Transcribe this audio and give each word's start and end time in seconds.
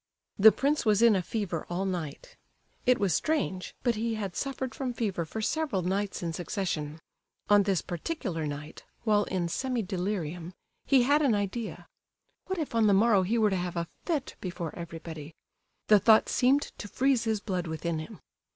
The 0.39 0.51
prince 0.51 0.83
was 0.83 1.03
in 1.03 1.15
a 1.15 1.21
fever 1.21 1.67
all 1.69 1.85
night. 1.85 2.35
It 2.87 2.99
was 2.99 3.13
strange, 3.13 3.75
but 3.83 3.93
he 3.93 4.15
had 4.15 4.35
suffered 4.35 4.73
from 4.73 4.95
fever 4.95 5.25
for 5.25 5.43
several 5.43 5.83
nights 5.83 6.23
in 6.23 6.33
succession. 6.33 6.97
On 7.51 7.61
this 7.61 7.83
particular 7.83 8.47
night, 8.47 8.83
while 9.03 9.25
in 9.25 9.47
semi 9.47 9.83
delirium, 9.83 10.55
he 10.87 11.03
had 11.03 11.21
an 11.21 11.35
idea: 11.35 11.85
what 12.47 12.57
if 12.57 12.73
on 12.73 12.87
the 12.87 12.95
morrow 12.95 13.21
he 13.21 13.37
were 13.37 13.51
to 13.51 13.55
have 13.55 13.77
a 13.77 13.85
fit 14.05 14.37
before 14.41 14.73
everybody? 14.75 15.35
The 15.85 15.99
thought 15.99 16.29
seemed 16.29 16.63
to 16.79 16.87
freeze 16.87 17.25
his 17.25 17.39
blood 17.39 17.67
within 17.67 17.99
him. 17.99 18.21